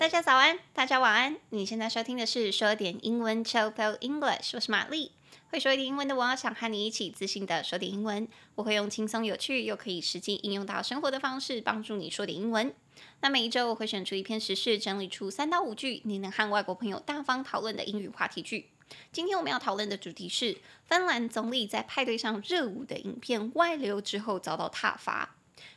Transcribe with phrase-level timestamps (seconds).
[0.00, 1.36] 大家早安，大家晚安。
[1.50, 5.12] 你现在收听的是说点英文 Chill English，我是玛丽。
[5.50, 8.26] 会说一点英文的我，想和你一起自信的说点英文。
[8.54, 12.74] 我会用轻松有趣又可以实际应用到生活的方式，帮助你说点英文。
[13.20, 18.70] 那每一周我会选出一篇时事，整理出三到五句你能和外国朋友大方讨论的英语话题句。
[19.12, 25.36] 今天我们要讨论的主题是芬兰总理在派对上热舞的影片外流之后遭到挞伐。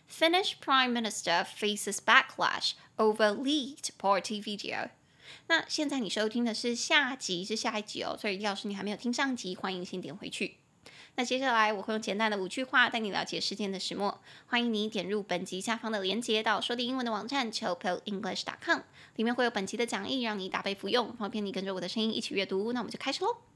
[0.09, 4.89] Finnish Prime Minister faces backlash over leaked party video。
[5.47, 10.57] 那现在你收听的是下集，是下一集哦，所以要是你还没有听上集，欢迎先点回去。
[11.15, 14.19] 那接下来我会用简单的五句话带你了解事件的始末。
[14.47, 18.79] 欢迎你点入本集下方的链接到说的英文的网站 chillpillenglish.com，
[19.15, 22.73] 里面会有本集的讲义，让你打背服用，方便你跟着我的声音一起阅读。
[22.73, 23.52] 那我们就开始喽。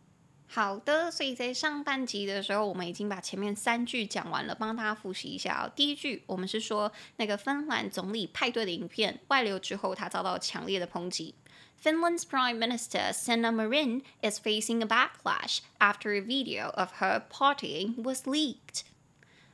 [0.50, 5.72] 好的，所以在上半集的时候，我们已经把前面三句讲完了，帮大家复习一下哦。
[5.76, 11.36] 第一句，我们是说那个芬兰总理派对的影片外流之后，他遭到强烈的抨击。
[11.84, 18.24] Finland's Prime Minister Sanna Marin is facing a backlash after a video of her partying was
[18.24, 18.82] leaked。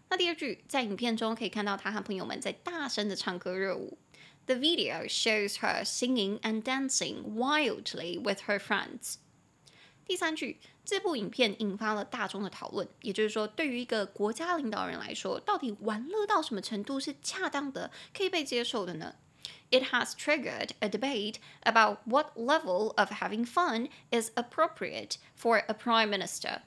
[0.09, 3.97] 那第二句，在影片中可以看到他和朋友们在大声的唱歌热舞。
[4.45, 9.15] The video shows her singing and dancing wildly with her friends。
[10.05, 19.15] 第三句，这部影片引发了大众的讨论，也就是说，对于一个国家领导人来说，到底玩乐到什么程度是恰当的，可以被接受的呢
[19.71, 26.09] ？It has triggered a debate about what level of having fun is appropriate for a prime
[26.09, 26.59] minister。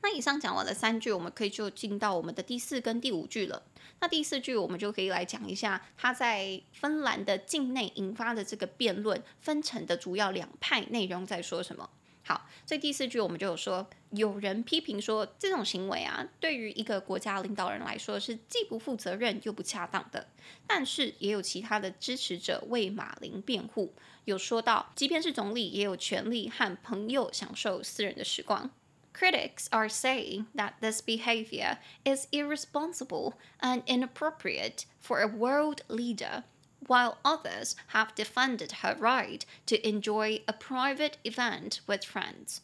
[0.00, 3.64] 那以上讲完了三句，我们可以就进到我们的第四跟第五句了。
[4.00, 11.90] 那第四句我们就可以来讲一下，他在芬兰的境内引发的这个辩论分成的主要两派内容在说什么。
[12.26, 20.26] 好，所以第四句我们就有说，有人批评说这种行为啊，对于一个国家领导人来说是既不负责任又不恰当的。
[20.66, 23.94] 但是也有其他的支持者为马林辩护，
[24.24, 28.70] 有说到，即便是总理也有权利和朋友享受私人的时光。
[29.12, 36.42] Critics are saying that this behavior is irresponsible and inappropriate for a world leader.
[36.87, 42.61] While others have defended her right to enjoy a private event with friends,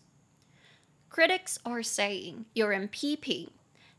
[1.10, 3.52] critics are saying 有人批评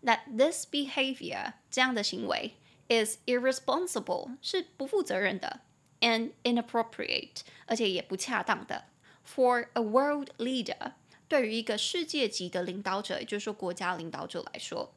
[0.03, 2.55] that this behavior 这样的行为
[2.89, 5.61] is irresponsible 是不负责任的
[6.01, 8.87] and inappropriate 而且也不恰当的
[9.25, 10.93] for a world leader
[11.29, 14.95] 对于一个世界级的领导者，也就是说国家领导者来说，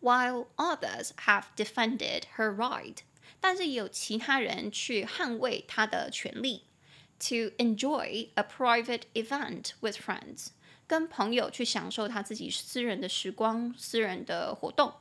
[0.00, 2.98] while others have defended her right
[3.43, 6.63] 但是有其他人去捍卫他的权利
[7.19, 10.51] ，to enjoy a private event with friends，
[10.87, 14.93] 跟朋友去享受他自己私人的时光、私人的活动。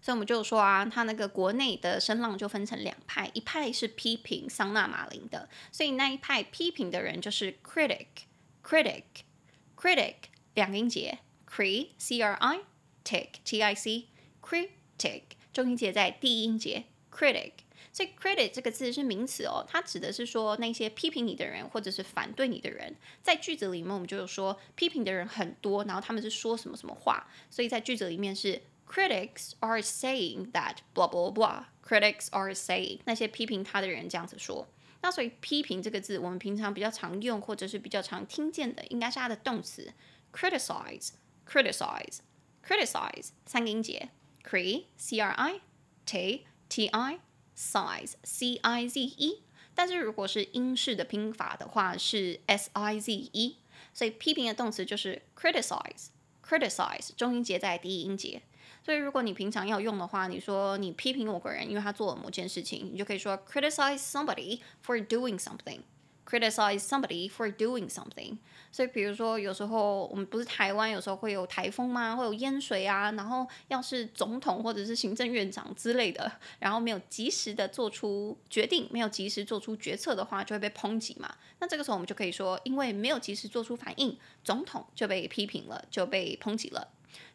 [0.00, 10.14] 所以我们就说啊，他那个国内的声浪就分成两派，一派是批评桑纳马林的，所以那一派批评的人就是 critic，critic，critic，
[10.54, 12.60] 两音节，cri c r i
[13.04, 14.06] tic t i c
[14.40, 16.86] critic，中音节在第一音节。
[17.14, 17.52] critic，
[17.92, 22.96] 所以 critic 这个字是名词哦，它指的是说那些批评你的人或者是反对你的人。
[23.22, 31.64] 在句子里面，我们就有说批评的人很多，然后他们是说什么什么话，所以在句子里面是 critics are saying that blah blah blah。
[31.84, 34.66] critics are saying 那些批评他的人这样子说。
[35.02, 39.92] 那所以批评这个字，我们平常比较常用或者是比较常听见的，应该是它的动词
[40.32, 44.10] criticize，criticize，criticize 三个音节
[44.44, 45.60] ，cri c r i
[46.06, 47.18] t T I
[47.54, 49.42] size C I Z E，
[49.74, 53.58] 但是如果是英式的拼法的话是 S I Z E，
[53.92, 58.40] 所以批评的动词就是 criticize，criticize，中音节在第一音节。
[58.82, 65.80] 所以如果你平常要用的话，你说你批评某个人，因为他做了某件事情，你就可以说 criticize somebody for doing something。
[66.24, 68.38] Criticize somebody for doing something，
[68.70, 72.16] 所以比如说有时候我们不是台湾有时候会有台风吗？
[72.16, 81.34] 会有淹水啊，然后要是总统或者是行政院长之类的，然后没有及时的做出决定，没有及时做出决策的话，就会被抨击嘛。
[81.58, 86.88] 那这个时候我们就可以说，因为没有及时做出反应，总统就被批评了，就被抨击了。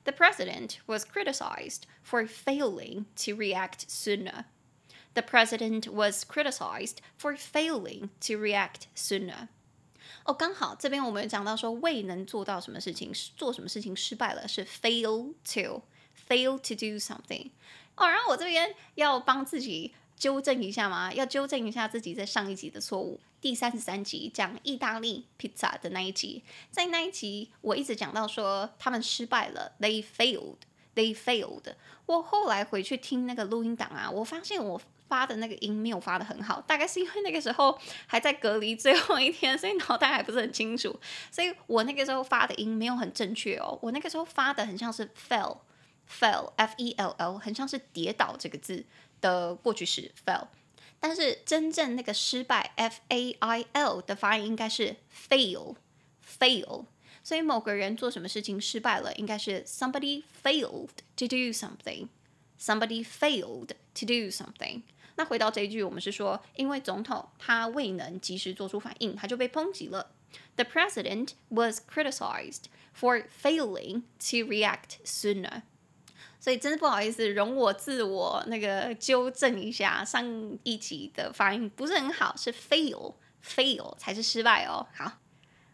[0.06, 4.46] The president was criticized for failing to react sooner.
[5.18, 9.48] The president was criticized for failing to react sooner.
[10.26, 15.82] 哦，刚好这边我们讲到说未能做到什么事情，做什么事情失败了，是 fail to
[16.30, 17.50] fail to do something。
[17.96, 23.20] 哦，然后我这边要帮自己纠正一下嘛，要纠正一下自己在上一集的错误。
[23.42, 31.74] 第三十三集讲意大利披萨的那一集，在那一集我一直讲到说他们失败了，they failed，they failed。
[32.06, 34.80] 我后来回去听那个录音档啊，我发现我。
[35.08, 41.00] 发的那个音没有发得很好，大概是因为那个时候还在隔离最后一天，所以脑袋还不是很清楚，
[41.32, 43.78] 所以我那个时候发的音没有很正确哦。
[43.82, 48.86] 我那个时候发的很像是 fell，fell，f e l l，很像是跌倒这个字
[49.22, 50.48] 的过去式 fell，
[51.00, 54.96] 但是真正那个失败 f a i l 的发音应该是
[55.30, 56.86] fail，fail。
[57.24, 62.08] 所以某个人做什么事情失败了，应该是 somebody failed to do something。
[62.60, 64.82] Somebody failed to do something。
[65.18, 70.12] 那回到这一句，我们是说，因为总统他未能及时做出反应，他就被抨击了。
[70.56, 72.64] The president was criticized
[72.98, 75.64] for failing to react sooner。
[76.40, 84.88] 所以真的不好意思，容我自我那个纠正一下，上一集的发音不是很好，是 fail，fail 才是失败哦。
[84.96, 85.12] 好。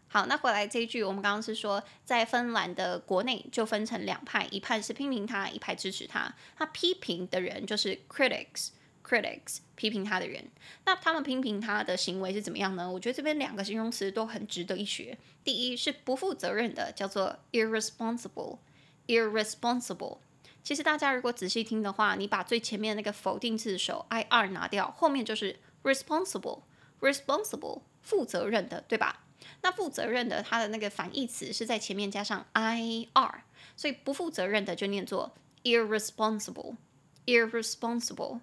[0.06, 6.32] 好，那回来这一句，我们刚刚是说，在芬兰的国内就分成两派，一派是批评他，一派支持他。
[6.56, 8.68] 他批评的人就是 critics
[9.06, 10.42] critics 批评他的人。
[10.86, 12.90] 那他们批评他的行为是怎么样呢？
[12.90, 15.18] 我觉得这边两个形容词都很值得一学。
[15.44, 20.18] 第一是不负责任的，叫做 irresponsible，irresponsible。
[20.62, 29.26] 其实大家如果仔细听的话，你把最前面那个否定字首 ir 拿掉，后面就是 responsible，responsible 负责任的，对吧？
[29.60, 33.42] 那负责任的，它的那个反义词是在前面加上 ir，
[33.76, 35.34] 所以不负责任的就念作
[35.64, 38.40] irresponsible，irresponsible，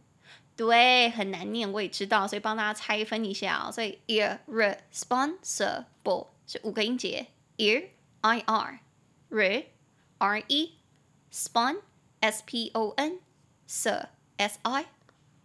[0.62, 3.72] 对，很难念，我也知道，所以帮大家拆分一下哦。
[3.72, 7.26] 所以 irresponsible 是五个音节
[7.58, 7.88] ，ir
[8.22, 8.80] i r
[9.32, 9.66] re
[10.20, 10.78] r e
[11.32, 11.82] spon
[12.20, 13.22] s p o n
[13.66, 14.86] s s i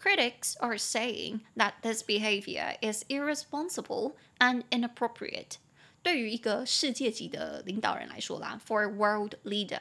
[0.00, 5.56] Critics are saying that this behavior is irresponsible and inappropriate。
[6.02, 9.80] 对于一个世界级的领导人来说啦，for a world leader，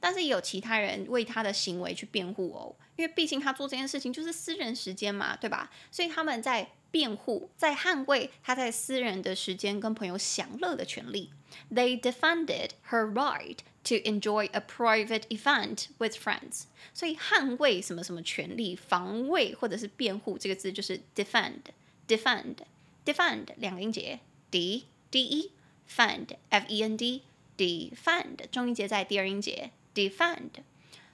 [0.00, 5.70] 但是也有其他人为他的行为去辩护哦，因为毕竟他做这件事情就是私人时间嘛，对吧？
[5.92, 11.30] 所以他们在辩护，在捍卫他在私人的时间跟朋友享乐的权利。
[11.70, 26.65] They defended her right to enjoy a private event with friends，所以捍卫什么什么权利，防卫或者是辩护这个字就是 defend，defend，defend 两个音节，d d e，fend f
[26.67, 30.49] e n d，defend 重音节在第二音节，defend，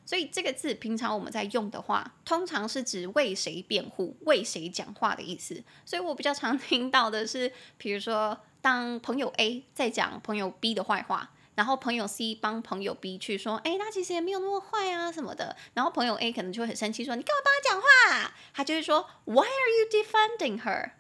[0.06, 5.62] 所以这个字平常我们在用的话，通常是指为谁辩护、为谁讲话的意思。
[5.86, 11.34] 所以我比较常听到的是，比如说当朋友 A 在讲朋友 B 的坏话。
[11.56, 15.56] 然后朋友 C 帮朋友 B 去说，哎，他其实也没有那么坏啊什么的。
[15.74, 18.32] 然后朋友 A 可能就会很生气，说，你干嘛帮他讲话？
[18.54, 20.92] 他就会说，Why are you defending her?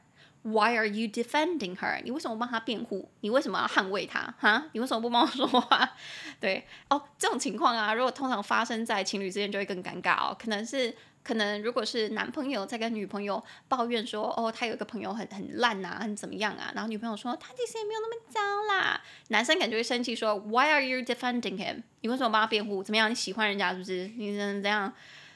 [0.43, 2.01] Why are you defending her?
[2.03, 3.09] 你为什么帮他辩护？
[3.21, 4.33] 你为什么要捍卫他？
[4.39, 4.65] 哈？
[4.73, 5.93] 你为什么不帮我说话？
[6.41, 10.95] 对，哦，这种情况啊，如果通常发生在情侣之间，就会更尴尬哦，可能是。
[11.23, 18.39] 可能如果是男朋友在跟女朋友抱怨说，哦，他有一个朋友很很烂啊，很怎么样啊，然后女朋友说他其实也没有那么糟
[18.73, 21.83] 啦，男生感觉会生气说，Why are you defending him？
[22.01, 22.83] 你为什么帮他辩护？
[22.83, 23.09] 怎么样？
[23.09, 24.07] 你喜欢人家是不是？
[24.17, 24.93] 你怎样？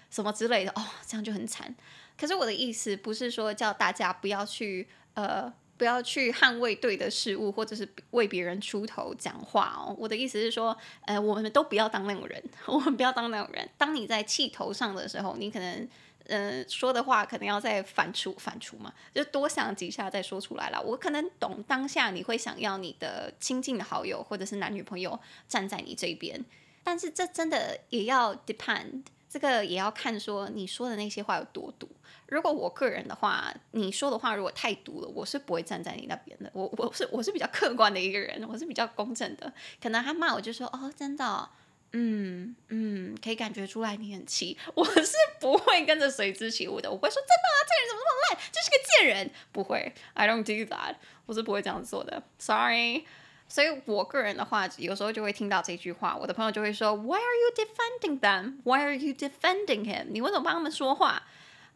[0.09, 0.71] 什么之类的？
[0.71, 1.75] 哦，这样就很惨。
[2.19, 5.53] 可是我的意思不是说叫大家不要去呃。
[5.77, 9.95] 不要去捍卫对的事物，或者是为别人出头讲话哦。
[9.99, 13.69] 我的意思是说，呃，我们都不要当那种人， 我们不要当那种人。
[13.77, 15.87] 当你在气头上的时候，你可能，
[16.27, 20.81] 呃，说的话可能要再反刍反刍嘛，就多想几下再说出来了。
[20.81, 26.43] 我可能懂当下你会想要你的亲近的好友或者是男女朋友站在你这边，
[26.83, 29.03] 但是这真的也要 depend。
[29.27, 31.89] 这个也要看说你说的那些话有多毒。
[32.27, 36.49] 如果我个人的话，你说的话如果太毒了，我是不会站在你那边的。
[36.53, 39.53] 我我是我是比较客观的一个人，我是比较公正的。
[39.81, 41.49] 可能他骂我就说哦，真的，
[41.91, 44.57] 嗯嗯，可以感觉出来你很气。
[44.73, 46.91] 我是不会跟着随之起舞的。
[46.91, 49.31] 我会说真的啊，这个人怎么那么烂，就是个贱人。
[49.51, 50.95] 不会，I don't do that，
[51.27, 52.23] 我是不会这样做的。
[52.39, 53.05] Sorry。
[53.47, 58.57] 所以我个人的话，有时候就会听到这句话，我的朋友就会说：“Why are you defending them?
[58.63, 60.07] Why are you defending him？
[60.09, 61.21] 你为什么帮他们说话？”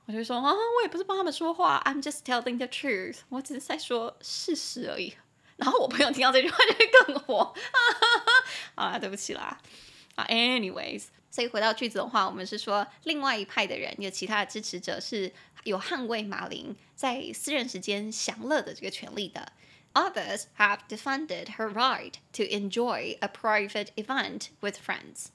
[0.09, 5.13] 我就说：“啊，我也不是帮他们说话，I'm just telling the truth，我只是在说事实而已。
[5.55, 7.53] 然后我朋友听到这句话就会更火。
[8.73, 9.61] 好啦，对不起啦。
[10.15, 15.31] 啊，anyways，所以回到句子的话，我们是说另外一派的人有其他的支持者是
[15.63, 19.51] 有捍卫马林在私人时间享乐的这个权利的。
[19.93, 25.27] Others have defended her right to enjoy a private event with friends.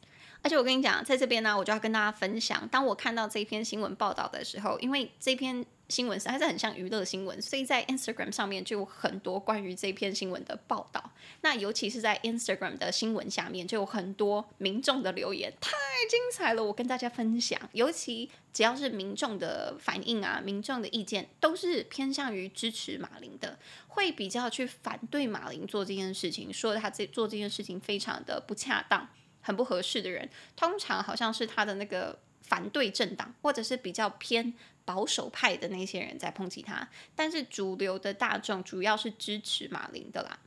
[0.44, 11.12] 而且我跟你讲，在这边呢，我就要跟大家分享，当我看到这篇新闻报道的时候，因为这篇新闻实在是很像娱乐新闻，所以在 Instagram 上面就有很多关于这篇新闻的报道。
[11.40, 15.72] 那尤其是在 Instagram 的新闻下面，就有很多民众的留言，太
[16.10, 17.58] 精彩了，我跟大家分享。
[17.72, 23.58] 尤其只要是民众的反应啊，民众的意见都是偏向于支持马林的，
[23.88, 29.08] 会比较去反对马林做这件事情，说他这做这件事情非常的不恰当。
[29.44, 34.54] 很不合适的人，通常好像是他的那个反对政党，或者是比较偏
[34.86, 36.88] 保守派的那些人在抨击他。
[37.14, 40.38] 但是主流的大众主要是支持马林的啦。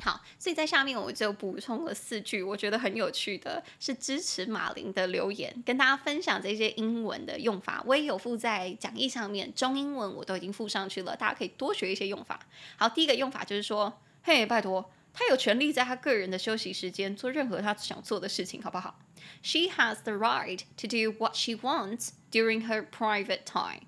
[0.00, 7.82] 好，所以在下面我就补充了四句，我觉得很有趣的是支持马林的留言，跟大家分享这些英文的用法。
[7.86, 12.40] 我也有附在讲义上面，中英文我都已经附上去了，大家可以多学一些用法。
[12.76, 14.90] 好，第一个用法就是说，嘿，拜托。
[15.12, 18.98] 他有权利在他个人的休息时间做任何他想做的事情，好不好
[19.42, 23.82] ？She has the right to do what she wants during her private time。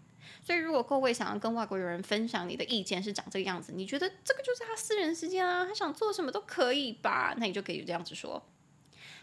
[0.47, 7.35] 所以，如果各位想要跟外国友人分享你的意见是长这个样子，你觉得这个就是他私人时间啊，他想做什么都可以吧？
[7.39, 8.47] 那你就可以这样子说。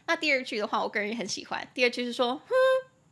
[0.07, 1.67] 那第二句的话，我个人也很喜欢。
[1.75, 2.51] 第二句是说，哼，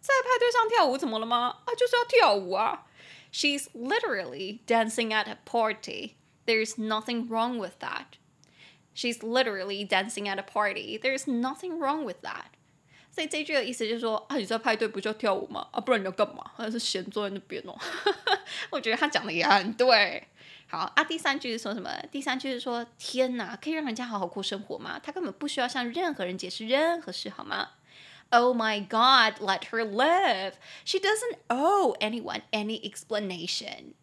[0.02, 1.60] 在派对上跳舞怎么了吗？
[1.66, 2.88] 啊，就是要跳舞啊。
[3.32, 6.16] She's literally dancing at a party.
[6.48, 8.18] There's nothing wrong with that.
[8.99, 10.99] She's literally dancing at a party.
[10.99, 12.47] There's nothing wrong with that.
[13.11, 15.69] 所以这句的意思就是说，啊，你在派对不就要跳舞吗？
[15.73, 16.51] 啊，不然你要干嘛？
[16.57, 17.77] 还是闲坐在那边哦？
[18.71, 20.29] 我觉得他讲的也很对。
[20.67, 21.91] 好啊，第三句是说什么？
[22.11, 24.99] 第三句是说，天哪，可以让人家好好过生活吗？
[25.01, 27.71] 他根本不需要向任何人解释任何事，好吗？
[28.31, 30.55] Oh my God, let her live.
[30.85, 33.95] She doesn't owe anyone any explanation.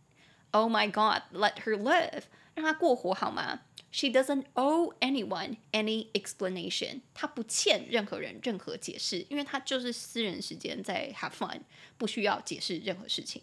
[0.52, 2.24] Oh my God, let her live.
[2.56, 7.01] 让她过活好吗 ？She doesn't owe anyone any explanation.
[7.15, 11.61] 她不欠任何人任何解释，因为她就是私人时间在 have fun，
[11.97, 13.43] 不需要解释任何事情。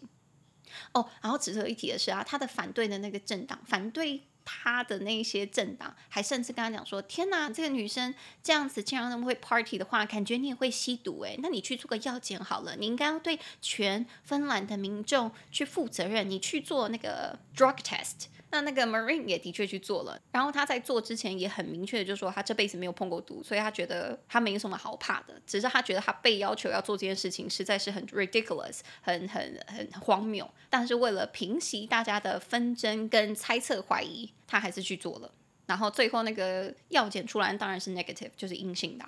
[0.92, 30.48] 哦，然后值得一提的是啊，她的反对的那个政党，反对他的那些政党，还甚至跟他讲说：“天哪，这个女生这样子竟然那么会 party 的话，感觉你也会吸毒诶，那你去做个药检好了，你应该要对全芬兰的民众去负责任，你去做那个 drug test。”那那个 Marine 也的确去做了，然后他在做之前也很明确的就说他这辈子没有碰过毒，所以他觉得他没什么好怕的，只是他觉得他被要求要做这件事情实在是很 ridiculous，很很很荒谬。
[30.70, 35.28] 但是为了平息大家的纷争跟猜测怀疑，他还是去做了。
[35.66, 39.04] 然后最后那个药检出来当然是 negative，就是阴性的。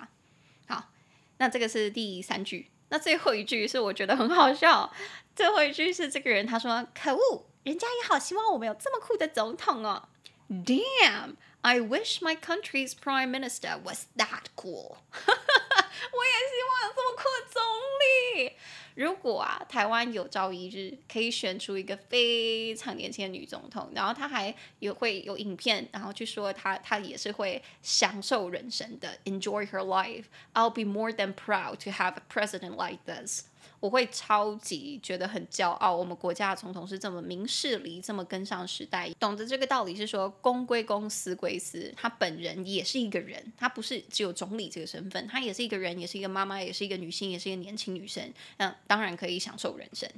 [0.67, 0.89] 好，
[1.37, 2.69] 那这个是第三句。
[2.89, 4.93] 那最后一句是我觉得很好笑，
[5.33, 7.45] 最后一句是这个人他说可恶。
[7.67, 10.07] 人家也好希望我们有这么酷的总统哦。
[10.49, 14.95] Damn, I wish my country's prime minister was that cool.
[14.95, 17.61] 我也希望有这么酷的总
[17.99, 18.53] 理。
[18.95, 30.27] 如果啊，台湾有朝一日可以选出一个非常年轻的女总统，然后她还有会有影片，然后去说她她也是会享受人生的，enjoy her life.
[30.53, 33.43] I'll be more than proud to have a president like this.
[33.79, 41.93] 我会超级觉得很骄傲，我们国家的总统是这么明事理，这么跟上时代，懂得这个道理是说公归公，私归私。
[41.95, 48.33] 他本人也是一个人，他不是只有总理这个身份，他也是一个人，也是一个妈妈，也是一个女性，也是一个年轻女生。
[48.57, 50.09] 那当然可以享受人生。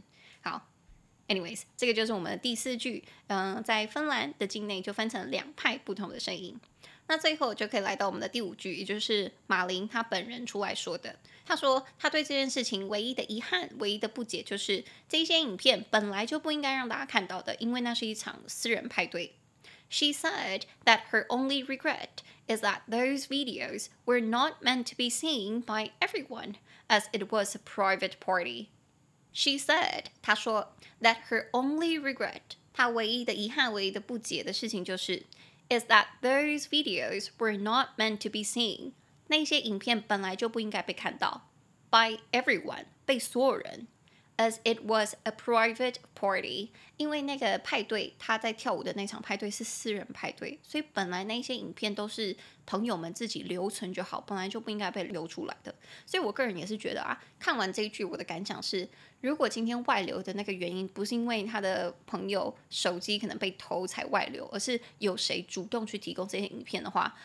[0.41, 0.67] 好
[1.27, 3.03] ，anyways，这个就是我们的第四句。
[3.27, 6.57] 嗯，在芬兰的境内就分成两派不同的声音。
[7.09, 11.15] 那最后就可以来到我们的第五句，也就是马林他本人出来说的。
[11.43, 19.33] 他说他对这件事情唯一的遗憾、唯一的不解，就是这些影片本来就不应该让大家看到的，因为那是一场私人派对。
[19.89, 25.63] She said that her only regret is that those videos were not meant to be seen
[25.63, 26.57] by everyone,
[26.89, 28.67] as it was a private party.
[29.33, 35.23] She said，他说，that her only regret，他唯一的遗憾、唯一的不解的事情就是。
[35.68, 38.92] Is that those videos were not meant to be seen？
[39.28, 41.48] 那些影片本来就不应该被看到，
[41.90, 43.88] by everyone，被所有人
[44.39, 46.69] As it was a private party。
[46.97, 55.73] 因为那个派对，他在跳舞的那场派对是私人派对，所以本来那些影片都是朋友们自己留存就好，本来就不应该被流出来的。
[56.05, 58.85] 所以我个人也是觉得啊，看完这一句，我的感想是，
[59.21, 67.15] 如果今天外流的那个原因不是因为他的朋友手机可能被偷才外流，而是有谁主动去提供这些影片的话，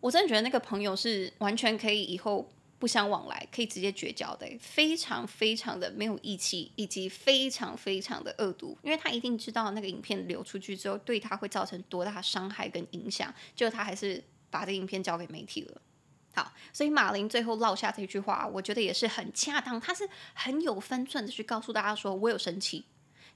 [0.00, 2.50] 我真的觉得那个朋友是完全可以以后。
[2.82, 14.20] 不相往来，可以直接绝交的，非常非常的没有义气，以及非常非常的恶毒，因为他一定知道那个影片流出去之后，对他会造成多大伤害跟影响，就他还是
[14.50, 15.80] 把这影片交给媒体了。
[16.34, 22.84] 好，所以马林最后落下这句话，我觉得也是很恰当，他是很有分寸的去告诉大家说，我有生气。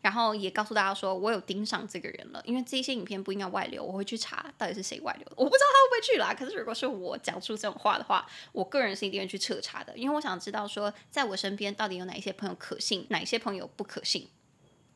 [0.00, 5.34] 然后也告诉大家说，我有盯上这个人了，因为这些影片不应该外流，我会去查到底是谁外流的。
[5.36, 14.28] 我不知道他会不会去啦，可是如果是我讲出这种话的话，我个人是一定会去彻查的，因为我想知道说，在我身边到底有哪一些朋友可信，哪一些朋友不可信。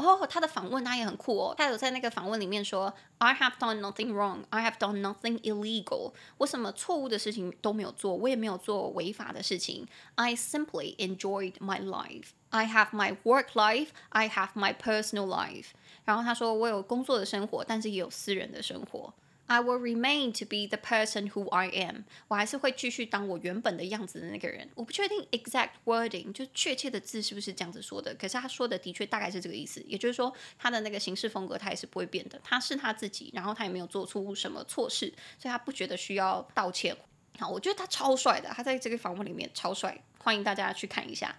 [0.01, 12.67] 哦，他的访问他也很酷哦，他有在那个访问里面说，I have done nothing wrong, I have done nothing illegal，我什么错误的事情都没有做，我也没有做违法的事情，I simply enjoyed my life, I
[12.67, 15.67] have my work life, I have my personal life。
[16.07, 19.13] 然后他说，我有工作的生活，但是也有私人的生活。
[19.51, 22.05] I will remain to be the person who I am。
[22.29, 24.71] 我还是会继续当我原本的样子的那个人。
[24.77, 28.15] 我不确定 exact wording，就确切的字是不是这样子说的。
[28.15, 29.83] 可是他说的的确大概是这个意思。
[29.89, 32.41] 也就是说，他的那个行事风格他也是不会变的。
[32.45, 36.97] 他是他自己，然后他也没有做出什么错事，所以他不觉得需要道歉。
[37.41, 41.37] 好，我觉得他超帅的，他在这个访问里面超帅，欢迎大家去看一下。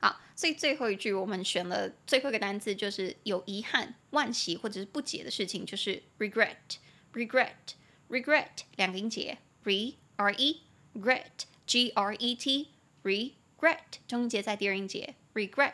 [0.00, 6.56] 好，所以最后一句我们选了最后一个单字，就是有遗憾、惋惜或者是不解的事情，就是 regret。
[7.14, 7.74] Regret
[8.10, 10.62] regret 两个音节，re r e
[10.94, 12.68] gret g r e t
[13.02, 15.72] regret 中音节在第二音节 regret，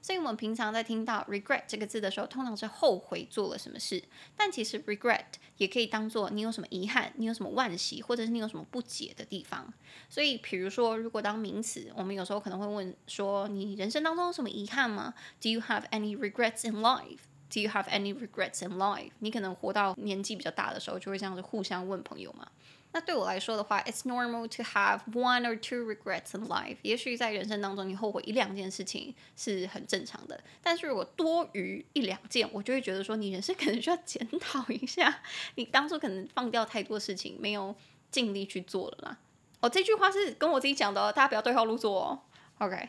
[0.00, 4.02] 所以我们平常在听到 regret 这个字的时候，通常是后悔做了什么事，
[4.36, 5.24] 但其实 regret
[5.56, 9.72] 也可以当做你有什么遗憾，你有什么惋惜，或者是你有什么不解的地方。
[10.08, 17.18] 所以，比如说，如果当名词，我们有时候可能会问说，你人生当中有什么遗憾吗？Do you have any regrets in life？
[17.52, 19.10] Do you have any regrets in life？
[19.18, 22.48] 你可能活到年纪比较大的时候，就会这样子互相问朋友嘛。
[22.94, 26.76] 那对我来说的话，It's normal to have one or two regrets in life。
[26.82, 30.42] 也许在人生当中，你后悔一两件事情是很正常的。
[30.62, 35.20] 但是如果多于一两件，我就会觉得说，你人生可能需要检讨一下，
[35.56, 37.74] 你当初可能放掉太多事情，没有
[38.10, 39.18] 尽力去做了啦。
[39.60, 42.20] 哦，这句话是跟我自己讲的哦，大家不要对号入座哦。
[42.58, 42.88] OK。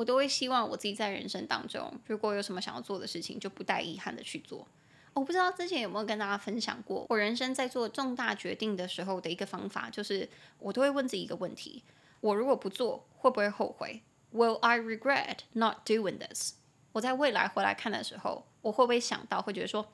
[0.00, 4.66] 我都会希望我自己在人生当中，如果有什么想要做的事情，就不带遗憾的去做。
[5.12, 10.26] 我不知道之前有没有跟大家分享过，我人生在做重大决定的时候的一个方法，就是
[10.58, 11.84] 我都会问自己一个问题：
[12.22, 14.00] 我如果不做，会不会后悔
[14.32, 16.52] ？Will I regret not doing this？
[16.92, 19.86] 我在未来回来看的时候，我会不会想到，会觉得说，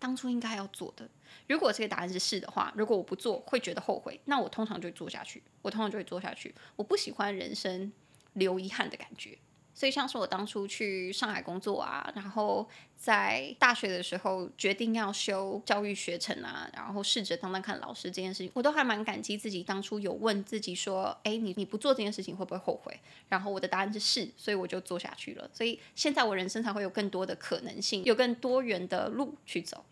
[0.00, 1.08] 当初应该要做的？
[1.46, 5.40] 如果这个答案是是的话，如果我不做，会觉得后悔，那我通常就会做下去。
[5.60, 6.52] 我通常就会做下去。
[6.74, 7.92] 我不喜欢人生
[8.32, 9.38] 留遗憾的感觉。
[9.74, 22.94] 所以，像是我当初去上海工作啊，然后在大学的时候决定要修教育学程啊，然后试着当当看老师这件事情，我都还蛮感激自己当初有问自己说：“哎，你你不做这件事情会不会后悔？”
[23.30, 25.48] 然后我的答案是是，所以我就做下去了。
[25.54, 29.84] 所以现在我人生才会有更多的可能性，有更多元的路去走。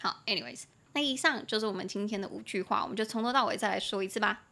[0.00, 4.42] 好，anyways，那以上就是我们今天的五句话，我们就从头到尾再来说一次吧。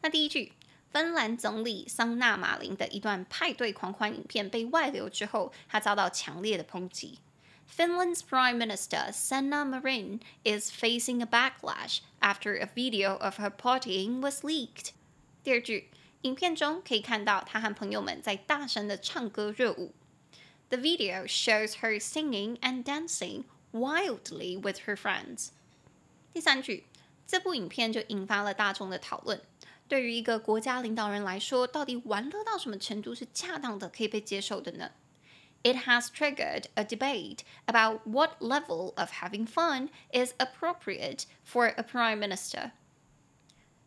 [0.00, 0.52] 那第一句。
[0.93, 7.19] 芬兰总理桑纳马林的一段派对狂欢影片被外流之后，他遭到强烈的抨击。
[7.71, 14.43] Finland's Prime Minister Sanna Marin is facing a backlash after a video of her partying was
[14.43, 14.89] leaked。
[15.43, 15.89] 第二句，
[16.23, 19.93] 影片中可以看到他和朋友们在大声的唱歌热舞。
[20.69, 25.49] The video shows her singing and dancing wildly with her friends。
[26.33, 26.85] 第三句，
[27.27, 29.41] 这部影片就引发了大众的讨论。
[29.86, 34.92] 对于一个国家领导人来说，到底玩乐到什么程度是恰当的，可以被接受的呢
[35.62, 42.18] ？It has triggered a debate about what level of having fun is appropriate for a prime
[42.18, 42.72] minister。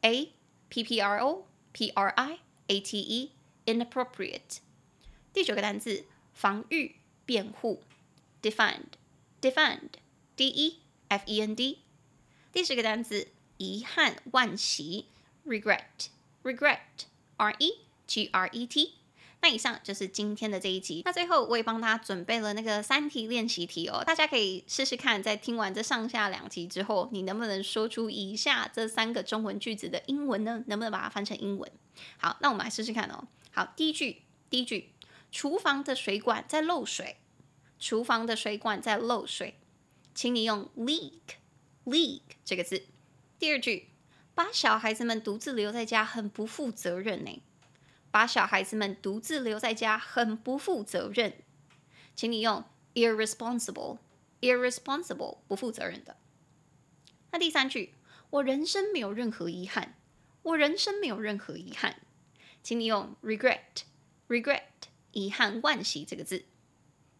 [0.00, 0.32] a
[0.68, 4.58] p p r o p r i a t e，inappropriate。
[5.32, 7.84] 第九个单字防御、辩护，
[8.42, 11.78] defend，defend，d e f e n d。
[12.55, 15.07] 第十个单词，遗憾、惋惜
[15.45, 18.93] ，regret，regret，r e g r e t。
[19.41, 21.01] 那以上就是今天的这一集。
[21.03, 30.63] 那最后我也帮大家准备了那个三题练习题哦，大家可以试试看，在听完这上下两集之后，你能不能说出以下这三个中文句子的英文呢？
[30.67, 31.69] 能不能把它翻成英文？
[32.15, 33.27] 好，那我们来试试看哦。
[33.51, 34.93] 好，第一句，第一句，
[35.29, 37.17] 厨房的水管在漏水，
[37.77, 39.59] 厨房的水管在漏水，
[40.13, 41.11] 请你用 leak。
[41.85, 42.83] League 这个字，
[43.37, 43.89] 第二句，
[44.33, 47.41] 把小孩子们独自留在家很不负责任呢。
[48.09, 51.33] 把小孩子们独自留在家很不负责任，
[52.15, 56.17] 请你用 irresponsible，irresponsible 不负责任的。
[57.31, 57.93] 那第三句，
[58.29, 59.95] 我人生没有任何遗憾，
[60.41, 62.01] 我人生没有任何遗憾，
[62.63, 64.61] 请你用 regret，regret
[65.11, 66.45] 遗憾万喜这个字。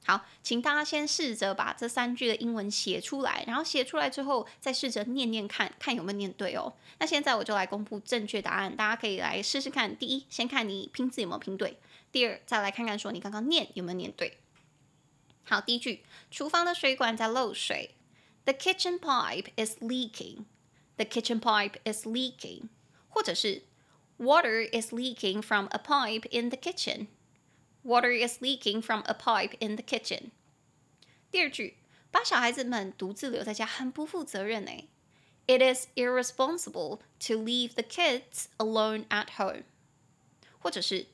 [0.08, 6.72] 好，请大家先试着把这三句的英文写出来，然后写出来之后再试着念念看，看有没有念对哦。
[7.00, 9.98] 那现在我就来公布正确答案，大家可以来试试看。
[9.98, 11.78] 第一，先看你拼字有没有拼对；
[12.12, 14.38] 第二，再来看看说你刚刚念有没有念对。
[15.44, 17.96] 好，第一句，厨房的水管在漏水
[18.44, 20.46] ，The kitchen pipe is leaking.
[20.98, 22.70] The kitchen pipe is leaking，
[23.10, 23.64] 或者是
[24.18, 27.08] Water is leaking from a pipe in the kitchen.
[27.85, 30.31] Water is leaking from a pipe in the kitchen。
[31.31, 31.77] 第二句，
[32.11, 34.89] 把小孩子们独自留在家很不负责任呢。
[35.47, 39.65] It is irresponsible to leave the kids alone at home。
[40.61, 41.07] 或者是，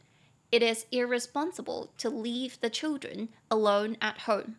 [0.50, 4.56] It is irresponsible to leave the children alone at home。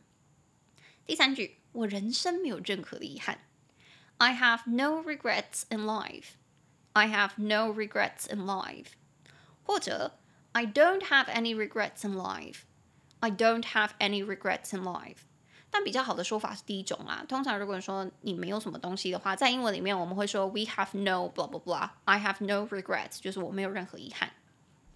[1.05, 3.39] 第三句，我人生没有任何的遗憾。
[4.17, 8.93] I have no regrets in life。I have no regrets in life。
[9.63, 10.17] 或者
[10.52, 12.60] ，I don't have any regrets in life.
[13.20, 15.18] I don't have any regrets in life.
[15.70, 17.24] 但比较好的说法是第一种啦。
[17.26, 21.90] 通常如果说你没有什么东西的话，在英文里面我们会说 We have no blah blah blah.
[22.04, 24.32] I have no regrets，就是我没有任何遗憾。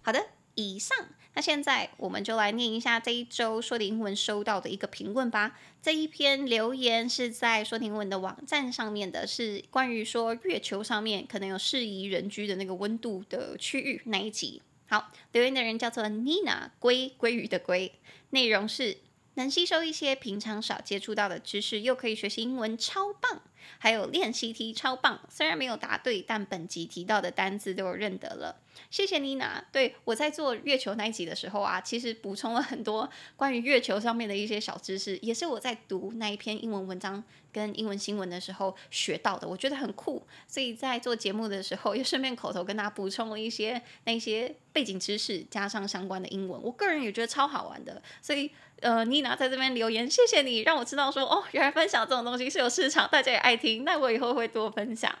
[0.03, 0.95] 好的，以上。
[1.33, 5.57] 那现在我们就来念一下这一周说的英文收到的一个评论吧。
[5.81, 14.61] 这一篇留言是在说英文的网站上面的，是关于说月球上面可能有适宜人居的那个温度的区域那一集。
[14.87, 17.91] 好，留言的人叫做 Nina，龟鲑鱼的鲑，
[18.29, 18.97] 内容是
[19.33, 23.41] 能吸收一些平常少接触到的知识，又可以学习英文，超棒。
[23.77, 28.61] 还有练习题超棒，虽然没有答对，但本集提到的单字都有认得了。
[28.89, 29.63] 谢谢妮娜。
[29.71, 40.25] 对，我在做月球那一集的时候啊，其实补充了很多关于月球上面的一些小知识，也是我在读那一篇英文文章跟英文新闻的时候学到的，我觉得很酷。
[40.47, 48.01] 所以在做节目的时候，也顺便口头跟大家补充了一些那些背景知识，加上相关的英文，我个人也觉得超好玩的。
[48.21, 48.51] 所以。
[48.81, 55.11] 呃，妮娜在这边留言，谢谢你让我知道说，哦，原来分享这种东西是有市场，大家也爱听，那我以后会多分享。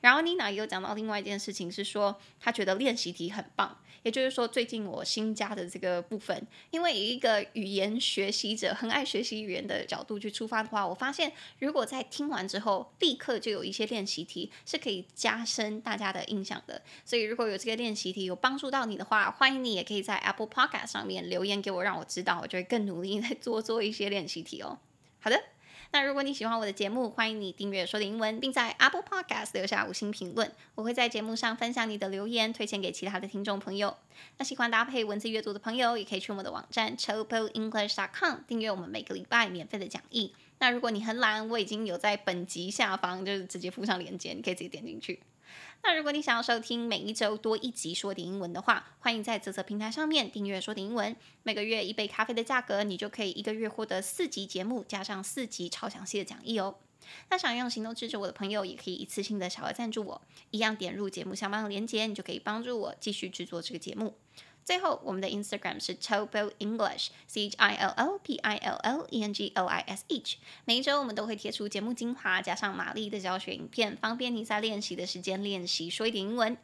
[0.00, 3.78] 然后妮娜也有讲到另外一件事情，是说她觉得练习题很棒。
[4.02, 16.82] 也就是说，最近我新加的这个部分，因为以一个语言学习者很爱学习语言的角度去出发的话，我发现如果在听完之后立刻就有一些练习题，是可以加深大家的印象的。
[17.06, 24.78] 所以如果有这个练习题有帮助到你的话，欢迎你也可以在 Apple Podcast 上面留言给我，让我知道，我就会更努力再多 做一些练习题哦。
[25.18, 25.53] 好的。
[25.94, 30.50] 那如果你喜欢我的节目，欢迎你订阅说的英文，并在 Apple Podcast 留下五星评论。
[30.74, 33.96] 我会在节目上分享你的留言，推荐给其他的听众朋友。
[34.36, 40.34] 那喜欢搭配文字阅读的朋友，也可以去我们的网站 chopoenglish.com 订阅我们每个礼拜免费的讲义。
[40.58, 45.20] 那如果你很懒，我已经有在本集下方就是直接附上链接，你可以直接点进去。
[45.86, 51.14] 那如果你想要收听每一周多一集说点英文的话，欢迎在泽泽平台上面订阅说点英文。
[51.42, 56.76] 每个月一杯咖啡的价格，你就可以一个月获得四集节目加上四集超详细的讲义哦。
[57.28, 64.14] 那想用行动支持我的朋友，也可以一次性的小额赞助我，一样点入节目下方的链接，你就可以帮助我继续制作这个节目。
[64.64, 69.52] 最后，我们的 Instagram 是 Chopo English，C H I L L P I L L E N G
[69.54, 70.38] L I S H。
[70.64, 76.56] 每一周我们都会贴出节目精华，加上玛丽的教学影片，方便你在练习的时间练习说一点英文。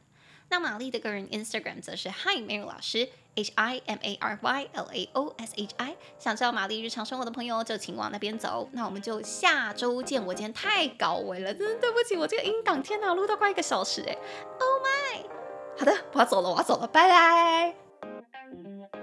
[0.49, 5.53] 那玛丽的个人 Instagram 则是 Hi Mary 老师，H I M A R Y L A O S
[5.57, 5.97] H I。
[6.19, 8.69] 想知道玛丽日常生活的朋友，就请往那边走。
[8.73, 10.25] 那我们就下周见。
[10.27, 14.17] 我今天太高维了，真的对不起，我这个音档天哪，录到快一个小时哎
[14.59, 15.27] ，Oh my！
[15.79, 17.80] 好的，我要走了，我要走了，拜拜。
[18.51, 19.00] thank you